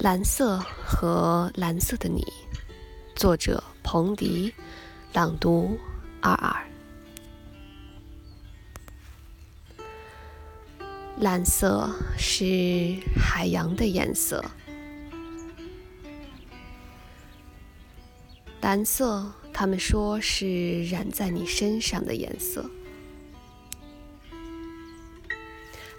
[0.00, 2.24] 蓝色和蓝色的你，
[3.16, 4.54] 作者彭迪，
[5.12, 5.76] 朗读
[6.20, 6.64] 二二。
[11.18, 14.44] 蓝色是海洋的颜色，
[18.60, 22.70] 蓝色他们说是染在你身上的颜色。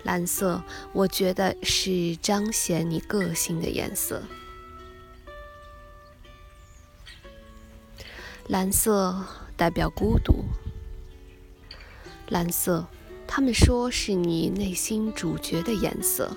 [0.03, 0.63] 蓝色，
[0.93, 4.23] 我觉得是彰显你个性的颜色。
[8.47, 9.23] 蓝色
[9.55, 10.45] 代表孤独。
[12.29, 12.87] 蓝色，
[13.27, 16.35] 他们说是你内心主角的颜色。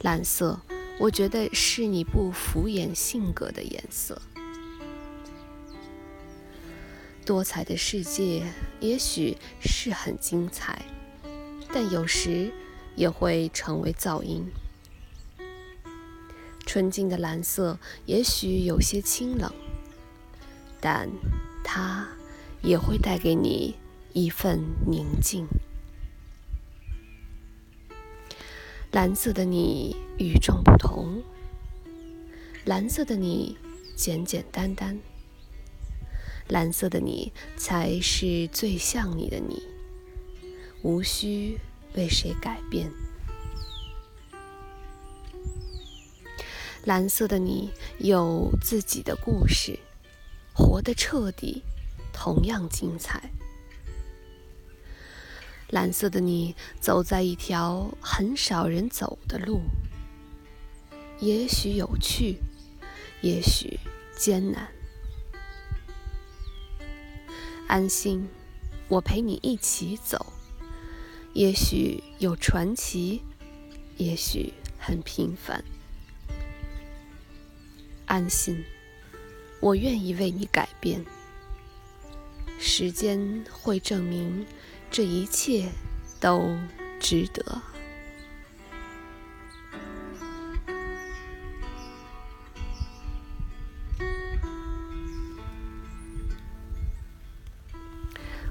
[0.00, 0.60] 蓝色，
[0.98, 4.20] 我觉得是你不敷衍性格的颜色。
[7.24, 8.42] 多彩的世界，
[8.80, 10.82] 也许是很精彩。
[11.72, 12.52] 但有时
[12.96, 14.50] 也会成为噪音。
[16.66, 19.52] 纯净的蓝色也许有些清冷，
[20.80, 21.08] 但
[21.64, 22.08] 它
[22.62, 23.74] 也会带给你
[24.12, 25.46] 一份宁静。
[28.90, 31.22] 蓝色的你与众不同，
[32.64, 33.56] 蓝色的你
[33.96, 34.98] 简简单单，
[36.48, 39.62] 蓝色的你才是最像你的你。
[40.82, 41.58] 无需
[41.94, 42.90] 为谁改变。
[46.84, 49.78] 蓝色的你有自己的故事，
[50.54, 51.62] 活得彻底，
[52.12, 53.30] 同样精彩。
[55.68, 59.60] 蓝色的你走在一条很少人走的路，
[61.18, 62.38] 也许有趣，
[63.20, 63.78] 也许
[64.16, 64.68] 艰难。
[67.66, 68.26] 安心，
[68.88, 70.32] 我陪你一起走。
[71.34, 73.22] 也许有传奇，
[73.96, 75.62] 也许很平凡。
[78.06, 78.64] 安心，
[79.60, 81.04] 我愿意为你改变。
[82.58, 84.44] 时间会证明，
[84.90, 85.70] 这一切
[86.18, 86.56] 都
[86.98, 87.62] 值得。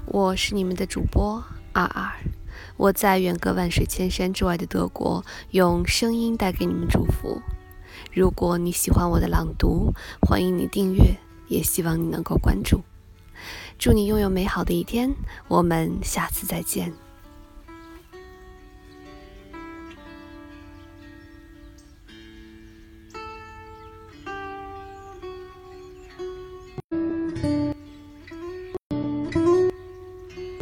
[0.06, 1.44] 我是你们的主播
[1.74, 2.10] 二二。
[2.76, 7.40] 我在远隔万水千山之外的德国，用声音带给你们祝福。
[8.12, 11.16] 如果你喜欢我的朗读，欢迎你订阅，
[11.48, 12.82] 也希望你能够关注。
[13.78, 15.14] 祝你拥有美好的一天，
[15.48, 17.07] 我们下次再见。